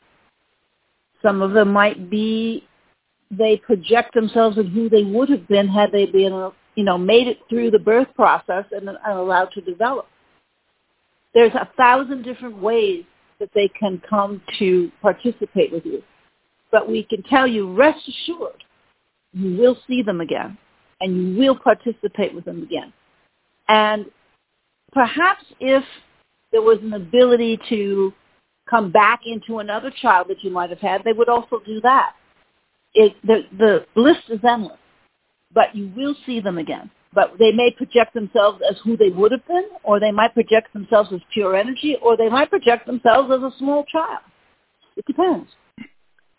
Some 1.23 1.43
of 1.43 1.53
them 1.53 1.73
might 1.73 2.11
be 2.11 2.68
they 3.31 3.57
project 3.57 4.15
themselves 4.15 4.59
in 4.59 4.71
who 4.71 4.89
they 4.89 5.03
would 5.03 5.29
have 5.29 5.47
been 5.49 5.69
had 5.69 5.93
they 5.93 6.07
been, 6.07 6.51
you 6.75 6.85
know, 6.85 6.97
made 6.97 7.27
it 7.27 7.39
through 7.49 7.71
the 7.71 7.79
birth 7.79 8.09
process 8.15 8.65
and 8.73 8.89
are 8.89 9.19
allowed 9.19 9.51
to 9.53 9.61
develop. 9.61 10.07
There's 11.35 11.55
a 11.55 11.69
thousand 11.77 12.23
different 12.23 12.59
ways 12.59 13.05
that 13.39 13.51
they 13.55 13.69
can 13.69 14.03
come 14.09 14.43
to 14.59 14.91
participate 15.03 15.73
with 15.73 15.85
you. 15.85 16.03
But 16.71 16.89
we 16.89 17.03
can 17.05 17.23
tell 17.23 17.47
you, 17.47 17.75
rest 17.75 18.01
assured, 18.09 18.65
you 19.33 19.57
will 19.57 19.77
see 19.87 20.03
them 20.03 20.21
again 20.21 20.59
and 21.01 21.17
you 21.17 21.39
will 21.39 21.57
participate 21.57 22.35
with 22.35 22.45
them 22.45 22.63
again. 22.63 22.93
And 23.69 24.07
perhaps 24.93 25.45
if 25.61 25.85
there 26.51 26.63
was 26.63 26.79
an 26.83 26.95
ability 26.95 27.59
to 27.69 28.13
come 28.69 28.91
back 28.91 29.21
into 29.27 29.59
another 29.59 29.93
child 30.03 30.27
that 30.29 30.43
you 30.43 30.51
might 30.51 30.71
have 30.71 30.81
had, 30.81 31.03
they 31.05 31.13
would 31.13 31.29
also 31.29 31.61
do 31.65 31.81
that. 31.83 32.15
It, 33.01 33.15
the, 33.25 33.43
the 33.57 33.87
list 33.95 34.23
is 34.29 34.41
endless, 34.43 34.77
but 35.55 35.73
you 35.73 35.93
will 35.97 36.17
see 36.27 36.41
them 36.41 36.59
again. 36.59 36.91
But 37.15 37.35
they 37.39 37.53
may 37.53 37.71
project 37.71 38.13
themselves 38.13 38.61
as 38.69 38.77
who 38.83 38.97
they 38.97 39.11
would 39.11 39.31
have 39.31 39.47
been, 39.47 39.69
or 39.85 40.01
they 40.01 40.11
might 40.11 40.35
project 40.35 40.73
themselves 40.73 41.11
as 41.13 41.21
pure 41.33 41.55
energy, 41.55 41.97
or 42.03 42.17
they 42.17 42.29
might 42.29 42.51
project 42.51 42.87
themselves 42.87 43.31
as 43.33 43.41
a 43.41 43.57
small 43.57 43.85
child. 43.85 44.19
It 44.97 45.05
depends. 45.07 45.49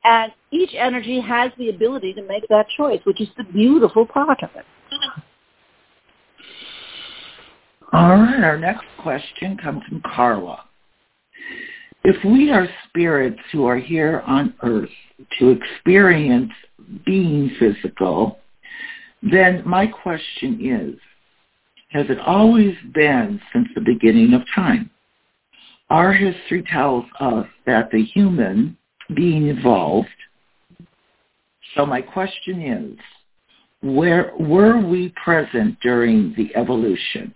And 0.03 0.33
each 0.51 0.71
energy 0.77 1.21
has 1.21 1.53
the 1.57 1.69
ability 1.69 2.13
to 2.15 2.23
make 2.23 2.45
that 2.49 2.65
choice, 2.75 2.99
which 3.05 3.21
is 3.21 3.29
the 3.37 3.45
beautiful 3.45 4.05
part 4.05 4.43
of 4.43 4.49
it. 4.55 4.65
All 7.93 8.17
right, 8.17 8.43
our 8.43 8.59
next 8.59 8.83
question 9.01 9.57
comes 9.57 9.81
from 9.87 10.01
Carla. 10.13 10.65
If 12.03 12.21
we 12.25 12.51
are 12.51 12.67
spirits 12.89 13.39
who 13.53 13.65
are 13.65 13.77
here 13.77 14.23
on 14.27 14.53
earth 14.61 14.89
to 15.39 15.49
experience 15.49 16.51
being 17.05 17.51
physical, 17.59 18.39
then 19.21 19.63
my 19.65 19.87
question 19.87 20.59
is, 20.61 20.99
has 21.89 22.05
it 22.09 22.19
always 22.19 22.75
been 22.93 23.41
since 23.51 23.67
the 23.75 23.81
beginning 23.81 24.33
of 24.33 24.41
time? 24.53 24.89
Our 25.89 26.13
history 26.13 26.63
tells 26.71 27.05
us 27.19 27.47
that 27.65 27.89
the 27.91 28.03
human 28.03 28.77
being 29.15 29.47
evolved. 29.47 30.07
So 31.75 31.85
my 31.85 32.01
question 32.01 32.61
is, 32.61 32.99
where 33.81 34.33
were 34.37 34.79
we 34.79 35.13
present 35.23 35.79
during 35.81 36.33
the 36.37 36.55
evolution? 36.55 37.33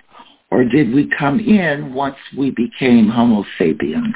Or 0.51 0.63
did 0.63 0.93
we 0.93 1.09
come 1.17 1.39
in 1.39 1.93
once 1.93 2.17
we 2.37 2.51
became 2.51 3.07
Homo 3.07 3.43
sapiens? 3.57 4.13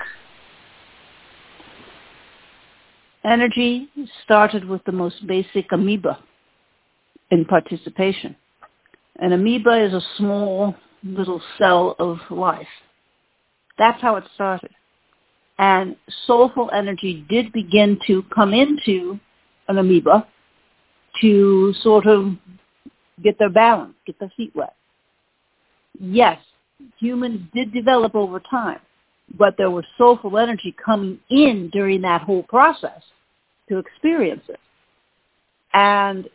Energy 3.27 3.89
started 4.24 4.63
with 4.65 4.84
the 4.86 4.91
most 4.91 5.25
basic 5.27 5.72
amoeba 5.72 6.19
in 7.31 7.43
participation. 7.46 8.36
An 9.19 9.34
amoeba 9.34 9.84
is 9.84 9.93
a 9.93 10.01
small 10.17 10.75
little 11.03 11.41
cell 11.57 11.96
of 12.00 12.19
life. 12.29 12.67
That's 13.77 14.01
how 14.01 14.15
it 14.15 14.24
started 14.34 14.69
and 15.60 15.96
soulful 16.25 16.69
energy 16.74 17.25
did 17.29 17.51
begin 17.51 18.00
to 18.07 18.24
come 18.34 18.53
into 18.53 19.19
an 19.67 19.77
amoeba 19.77 20.27
to 21.22 21.74
sort 21.81 22.05
of 22.05 22.34
get 23.24 23.39
their 23.39 23.50
balance, 23.50 23.93
get 24.05 24.19
their 24.19 24.31
feet 24.38 24.55
wet. 24.55 24.75
Yes, 26.00 26.39
humans 27.00 27.41
did 27.53 27.74
develop 27.74 28.13
over 28.13 28.39
time, 28.39 28.79
but 29.38 29.55
there 29.57 29.72
was 29.72 29.84
soulful 29.98 30.38
energy 30.38 30.75
coming 30.84 31.19
in 31.29 31.69
during 31.74 32.01
that 32.01 32.22
whole 32.22 32.43
process 32.43 33.01
to 33.69 33.77
experience 33.77 34.43
it. 34.47 34.59
And 35.74 36.29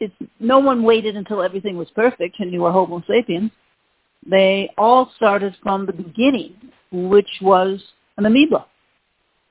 it's, 0.00 0.14
no 0.38 0.58
one 0.58 0.82
waited 0.82 1.16
until 1.16 1.42
everything 1.42 1.76
was 1.76 1.88
perfect 1.94 2.36
and 2.38 2.52
you 2.52 2.62
were 2.62 2.72
Homo 2.72 3.02
sapiens. 3.06 3.50
They 4.28 4.70
all 4.76 5.10
started 5.16 5.56
from 5.62 5.86
the 5.86 5.92
beginning 5.92 6.54
which 6.90 7.28
was 7.40 7.80
an 8.16 8.26
amoeba. 8.26 8.66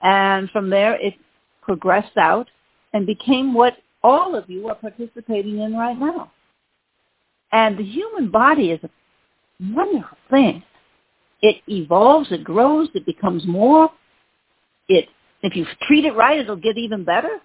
And 0.02 0.50
from 0.52 0.70
there, 0.70 0.96
it 0.96 1.16
progressed 1.62 2.18
out 2.18 2.48
and 2.94 3.06
became 3.06 3.54
what 3.54 3.74
all 4.04 4.36
of 4.36 4.50
you 4.50 4.68
are 4.70 4.76
participating 4.76 5.60
in 5.60 5.76
right 5.76 5.98
now. 5.98 6.32
And 7.52 7.78
the 7.78 7.84
human 7.84 8.30
body 8.30 8.72
is 8.72 8.80
a 8.84 8.90
wonderful 9.74 10.18
thing. 10.30 10.64
It 11.42 11.58
evolves, 11.68 12.32
it 12.32 12.44
grows, 12.44 12.90
it 12.94 13.06
becomes 13.06 13.46
more. 13.46 13.90
It, 14.88 15.08
if 15.48 15.56
you 15.56 15.66
treat 15.88 16.06
it 16.06 16.14
right, 16.16 16.40
it'll 16.40 16.58
get 16.58 16.78
even 16.78 17.06
better. 17.06 17.40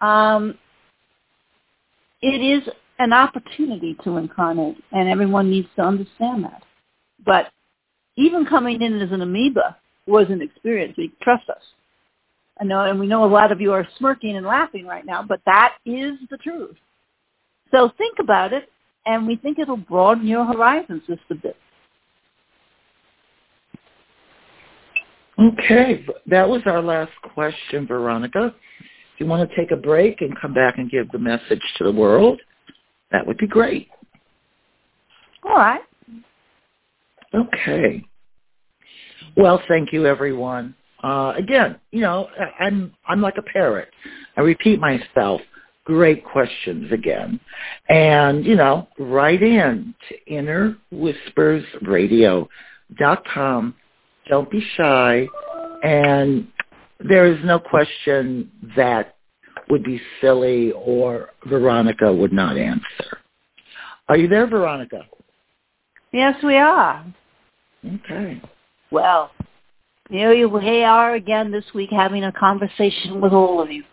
Um, 0.00 0.56
it 2.22 2.40
is 2.40 2.62
an 3.00 3.12
opportunity 3.12 3.96
to 4.04 4.16
incarnate, 4.16 4.76
and 4.92 5.08
everyone 5.08 5.50
needs 5.50 5.68
to 5.76 5.82
understand 5.82 6.44
that. 6.44 6.62
But 7.26 7.48
even 8.16 8.46
coming 8.46 8.80
in 8.82 9.00
as 9.00 9.10
an 9.10 9.22
amoeba 9.22 9.76
was 10.06 10.26
an 10.30 10.40
experience. 10.42 10.94
We 10.96 11.12
trust 11.22 11.48
us. 11.50 11.62
I 12.60 12.64
know, 12.64 12.84
and 12.84 12.98
we 12.98 13.06
know 13.06 13.24
a 13.24 13.26
lot 13.26 13.52
of 13.52 13.60
you 13.60 13.72
are 13.72 13.86
smirking 13.98 14.36
and 14.36 14.46
laughing 14.46 14.86
right 14.86 15.04
now, 15.04 15.22
but 15.22 15.40
that 15.46 15.74
is 15.84 16.14
the 16.30 16.38
truth. 16.38 16.76
So 17.72 17.90
think 17.98 18.18
about 18.20 18.52
it, 18.52 18.68
and 19.06 19.26
we 19.26 19.36
think 19.36 19.58
it'll 19.58 19.76
broaden 19.76 20.26
your 20.26 20.44
horizons 20.44 21.02
just 21.06 21.20
a 21.30 21.34
bit. 21.34 21.56
Okay, 25.38 26.04
that 26.26 26.48
was 26.48 26.62
our 26.66 26.82
last 26.82 27.12
question, 27.34 27.86
Veronica. 27.86 28.52
If 28.80 29.20
you 29.20 29.26
want 29.26 29.48
to 29.48 29.56
take 29.56 29.70
a 29.70 29.76
break 29.76 30.20
and 30.20 30.38
come 30.40 30.52
back 30.52 30.78
and 30.78 30.90
give 30.90 31.10
the 31.12 31.18
message 31.18 31.62
to 31.76 31.84
the 31.84 31.92
world, 31.92 32.40
that 33.12 33.24
would 33.26 33.38
be 33.38 33.46
great. 33.46 33.88
All 35.44 35.56
right. 35.56 35.80
Okay. 37.34 38.04
Well, 39.36 39.62
thank 39.68 39.92
you, 39.92 40.06
everyone. 40.06 40.74
Uh, 41.02 41.34
again, 41.36 41.78
you 41.92 42.00
know, 42.00 42.28
I'm 42.58 42.92
I'm 43.06 43.20
like 43.20 43.36
a 43.38 43.42
parrot. 43.42 43.90
I 44.36 44.40
repeat 44.40 44.80
myself. 44.80 45.40
Great 45.84 46.24
questions 46.24 46.90
again, 46.92 47.38
and 47.88 48.44
you 48.44 48.56
know, 48.56 48.88
write 48.98 49.42
in 49.42 49.94
to 50.08 50.76
innerwhispersradio.com. 50.92 53.74
Don't 54.28 54.50
be 54.50 54.62
shy, 54.76 55.26
and 55.82 56.48
there 57.00 57.26
is 57.26 57.38
no 57.44 57.58
question 57.58 58.50
that 58.76 59.16
would 59.70 59.84
be 59.84 60.00
silly 60.20 60.72
or 60.72 61.30
Veronica 61.46 62.12
would 62.12 62.32
not 62.32 62.56
answer. 62.56 63.18
Are 64.08 64.16
you 64.16 64.28
there, 64.28 64.46
Veronica? 64.46 65.02
Yes, 66.12 66.36
we 66.42 66.56
are. 66.56 67.04
Okay. 67.86 68.40
Well, 68.90 69.30
here 70.10 70.32
you 70.32 70.48
we 70.48 70.82
are 70.82 71.14
again 71.14 71.52
this 71.52 71.66
week 71.74 71.90
having 71.90 72.24
a 72.24 72.32
conversation 72.32 73.20
with 73.20 73.32
all 73.32 73.60
of 73.60 73.70
you. 73.70 73.84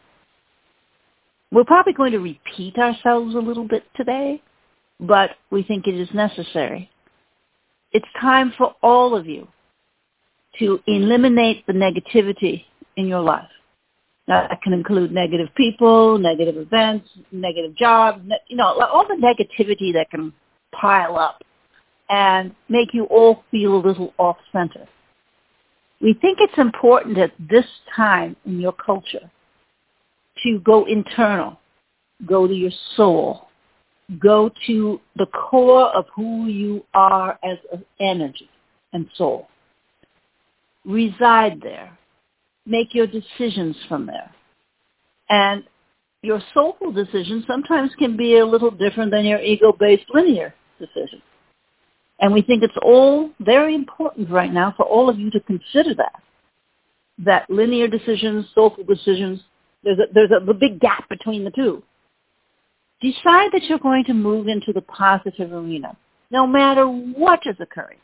We're 1.51 1.65
probably 1.65 1.93
going 1.93 2.13
to 2.13 2.19
repeat 2.19 2.77
ourselves 2.77 3.35
a 3.35 3.39
little 3.39 3.67
bit 3.67 3.83
today, 3.95 4.41
but 4.99 5.31
we 5.51 5.63
think 5.63 5.87
it 5.87 5.95
is 5.95 6.09
necessary. 6.13 6.89
It's 7.91 8.07
time 8.19 8.53
for 8.57 8.75
all 8.81 9.15
of 9.15 9.25
you 9.25 9.47
to 10.59 10.79
eliminate 10.87 11.65
the 11.67 11.73
negativity 11.73 12.65
in 12.95 13.07
your 13.07 13.21
life. 13.21 13.49
Now, 14.27 14.47
that 14.47 14.61
can 14.61 14.73
include 14.73 15.11
negative 15.11 15.49
people, 15.55 16.17
negative 16.17 16.57
events, 16.57 17.07
negative 17.31 17.75
jobs, 17.75 18.23
you 18.47 18.57
know, 18.57 18.65
all 18.65 19.05
the 19.07 19.15
negativity 19.15 19.93
that 19.93 20.09
can 20.09 20.33
pile 20.73 21.17
up 21.17 21.43
and 22.09 22.55
make 22.69 22.93
you 22.93 23.05
all 23.05 23.43
feel 23.51 23.75
a 23.75 23.81
little 23.85 24.13
off-center. 24.17 24.87
We 26.01 26.13
think 26.13 26.39
it's 26.41 26.57
important 26.57 27.17
at 27.17 27.31
this 27.39 27.65
time 27.95 28.35
in 28.45 28.59
your 28.59 28.73
culture 28.73 29.29
to 30.43 30.59
go 30.59 30.85
internal, 30.85 31.59
go 32.25 32.47
to 32.47 32.53
your 32.53 32.71
soul, 32.95 33.47
go 34.19 34.51
to 34.67 34.99
the 35.15 35.25
core 35.27 35.87
of 35.95 36.05
who 36.15 36.47
you 36.47 36.83
are 36.93 37.39
as 37.43 37.57
an 37.71 37.85
energy 37.99 38.49
and 38.93 39.07
soul. 39.15 39.47
Reside 40.85 41.61
there. 41.61 41.97
Make 42.65 42.93
your 42.93 43.07
decisions 43.07 43.75
from 43.87 44.05
there. 44.05 44.31
And 45.29 45.63
your 46.21 46.41
soulful 46.53 46.91
decisions 46.91 47.45
sometimes 47.47 47.91
can 47.97 48.17
be 48.17 48.37
a 48.37 48.45
little 48.45 48.71
different 48.71 49.11
than 49.11 49.25
your 49.25 49.39
ego-based 49.39 50.05
linear 50.13 50.53
decisions. 50.79 51.21
And 52.19 52.33
we 52.33 52.41
think 52.41 52.63
it's 52.63 52.77
all 52.81 53.29
very 53.39 53.75
important 53.75 54.29
right 54.29 54.51
now 54.51 54.73
for 54.75 54.85
all 54.85 55.09
of 55.09 55.19
you 55.19 55.29
to 55.31 55.39
consider 55.41 55.93
that. 55.95 56.21
That 57.19 57.49
linear 57.49 57.87
decisions, 57.87 58.45
soulful 58.53 58.83
decisions, 58.83 59.41
there's 59.83 59.99
a, 59.99 60.13
there's 60.13 60.31
a, 60.31 60.49
a 60.49 60.53
big 60.53 60.79
gap 60.79 61.07
between 61.09 61.43
the 61.43 61.51
two. 61.51 61.83
Decide 63.01 63.51
that 63.51 63.63
you're 63.67 63.79
going 63.79 64.05
to 64.05 64.13
move 64.13 64.47
into 64.47 64.73
the 64.73 64.81
positive 64.81 65.51
arena, 65.51 65.95
no 66.31 66.47
matter 66.47 66.87
what 66.87 67.41
is 67.45 67.55
occurring. 67.59 67.99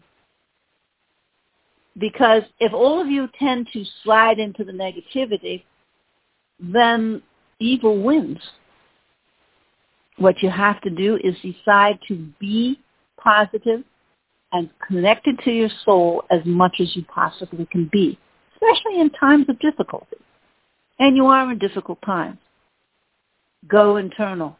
Because 1.98 2.44
if 2.60 2.74
all 2.74 3.02
of 3.02 3.08
you 3.08 3.28
tend 3.38 3.68
to 3.74 3.84
slide 4.04 4.40
into 4.40 4.64
the 4.64 4.72
negativity, 4.72 5.64
then 6.60 7.22
evil 7.60 8.02
wins. 8.02 8.40
What 10.18 10.42
you 10.42 10.50
have 10.50 10.80
to 10.82 10.90
do 10.90 11.18
is 11.24 11.36
decide 11.42 12.00
to 12.08 12.16
be 12.40 12.80
positive 13.20 13.84
and 14.52 14.70
connected 14.86 15.40
to 15.44 15.52
your 15.52 15.70
soul 15.86 16.24
as 16.30 16.42
much 16.46 16.78
as 16.80 16.96
you 16.96 17.04
possibly 17.04 17.66
can 17.66 17.90
be, 17.92 18.18
especially 18.54 19.00
in 19.00 19.10
times 19.12 19.46
of 19.50 19.60
difficulty. 19.60 20.18
And 21.00 21.16
you 21.16 21.26
are 21.28 21.52
in 21.52 21.58
difficult 21.58 22.00
times. 22.06 22.38
Go 23.68 23.98
internal. 23.98 24.58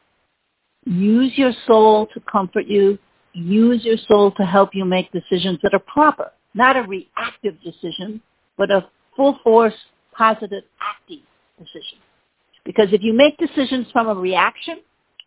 Use 0.86 1.34
your 1.36 1.54
soul 1.68 2.08
to 2.14 2.20
comfort 2.22 2.66
you. 2.68 2.98
Use 3.34 3.84
your 3.86 3.98
soul 4.08 4.32
to 4.32 4.44
help 4.44 4.72
you 4.74 4.86
make 4.86 5.12
decisions 5.12 5.60
that 5.64 5.74
are 5.74 5.80
proper, 5.80 6.32
not 6.54 6.78
a 6.78 6.84
reactive 6.84 7.62
decision, 7.64 8.22
but 8.58 8.72
a 8.72 8.88
full 9.16 9.40
force, 9.44 9.74
positive, 10.14 10.64
active 10.82 11.24
decision. 11.58 11.98
Because 12.66 12.90
if 12.92 13.02
you 13.02 13.14
make 13.14 13.38
decisions 13.38 13.88
from 13.92 14.08
a 14.08 14.14
reaction, 14.14 14.80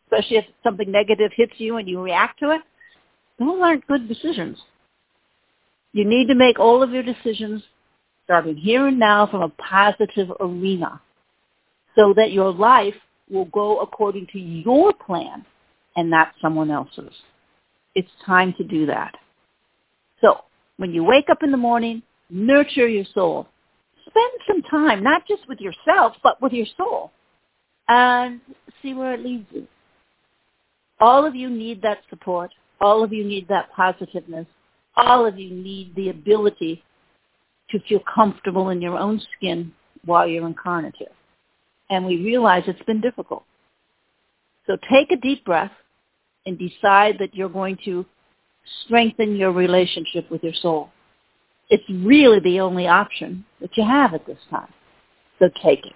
especially 0.06 0.38
if 0.38 0.44
something 0.62 0.90
negative 0.90 1.32
hits 1.34 1.54
you 1.58 1.76
and 1.76 1.88
you 1.88 2.00
react 2.00 2.38
to 2.40 2.50
it, 2.50 2.60
those 3.38 3.60
aren't 3.60 3.86
good 3.86 4.08
decisions. 4.08 4.58
You 5.92 6.04
need 6.04 6.28
to 6.28 6.34
make 6.34 6.58
all 6.58 6.82
of 6.82 6.90
your 6.90 7.02
decisions 7.02 7.62
starting 8.24 8.56
here 8.56 8.86
and 8.86 8.98
now 8.98 9.26
from 9.26 9.42
a 9.42 9.48
positive 9.48 10.30
arena 10.40 11.00
so 11.94 12.12
that 12.16 12.32
your 12.32 12.52
life 12.52 12.94
will 13.30 13.44
go 13.46 13.80
according 13.80 14.26
to 14.32 14.38
your 14.38 14.92
plan 14.92 15.44
and 15.96 16.10
not 16.10 16.32
someone 16.40 16.70
else's. 16.70 17.12
It's 17.94 18.10
time 18.26 18.54
to 18.58 18.64
do 18.64 18.86
that. 18.86 19.14
So 20.20 20.40
when 20.76 20.92
you 20.92 21.04
wake 21.04 21.28
up 21.30 21.42
in 21.42 21.50
the 21.50 21.56
morning, 21.56 22.02
nurture 22.30 22.88
your 22.88 23.04
soul. 23.14 23.48
Spend 24.06 24.32
some 24.46 24.62
time, 24.62 25.02
not 25.02 25.26
just 25.26 25.48
with 25.48 25.60
yourself, 25.60 26.14
but 26.22 26.40
with 26.42 26.52
your 26.52 26.66
soul 26.76 27.10
and 27.88 28.40
see 28.82 28.94
where 28.94 29.14
it 29.14 29.24
leads 29.24 29.46
you. 29.50 29.66
All 31.00 31.26
of 31.26 31.34
you 31.34 31.50
need 31.50 31.82
that 31.82 31.98
support. 32.08 32.50
All 32.80 33.04
of 33.04 33.12
you 33.12 33.24
need 33.24 33.48
that 33.48 33.70
positiveness. 33.72 34.46
All 34.96 35.26
of 35.26 35.38
you 35.38 35.50
need 35.50 35.94
the 35.96 36.10
ability 36.10 36.82
to 37.70 37.80
feel 37.88 38.00
comfortable 38.12 38.70
in 38.70 38.80
your 38.80 38.96
own 38.96 39.20
skin 39.36 39.72
while 40.04 40.26
you're 40.26 40.46
incarnate 40.46 40.94
here. 40.96 41.08
And 41.90 42.06
we 42.06 42.22
realize 42.22 42.62
it's 42.66 42.82
been 42.82 43.00
difficult. 43.00 43.44
So 44.66 44.76
take 44.90 45.10
a 45.10 45.16
deep 45.16 45.44
breath 45.44 45.72
and 46.46 46.58
decide 46.58 47.16
that 47.18 47.34
you're 47.34 47.48
going 47.48 47.78
to 47.84 48.06
strengthen 48.84 49.36
your 49.36 49.52
relationship 49.52 50.30
with 50.30 50.42
your 50.42 50.54
soul. 50.54 50.90
It's 51.70 51.84
really 51.88 52.40
the 52.40 52.60
only 52.60 52.86
option 52.86 53.44
that 53.60 53.76
you 53.76 53.84
have 53.84 54.14
at 54.14 54.26
this 54.26 54.38
time. 54.50 54.72
So 55.38 55.48
take 55.62 55.84
it. 55.86 55.92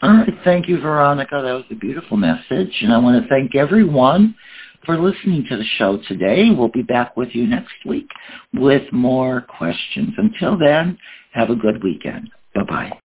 All 0.00 0.10
right. 0.10 0.28
Thank 0.44 0.68
you, 0.68 0.80
Veronica. 0.80 1.40
That 1.42 1.52
was 1.52 1.64
a 1.70 1.74
beautiful 1.74 2.16
message. 2.16 2.72
And 2.82 2.92
I 2.92 2.98
want 2.98 3.22
to 3.22 3.28
thank 3.28 3.56
everyone 3.56 4.34
for 4.86 4.96
listening 4.96 5.44
to 5.48 5.56
the 5.56 5.64
show 5.76 5.98
today. 6.06 6.50
We'll 6.50 6.68
be 6.68 6.82
back 6.82 7.16
with 7.16 7.34
you 7.34 7.46
next 7.46 7.74
week 7.84 8.08
with 8.54 8.90
more 8.92 9.42
questions. 9.42 10.14
Until 10.16 10.56
then, 10.56 10.96
have 11.32 11.50
a 11.50 11.56
good 11.56 11.82
weekend. 11.82 12.30
Bye-bye. 12.54 12.98